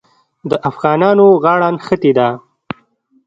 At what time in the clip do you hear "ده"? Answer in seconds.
2.17-2.27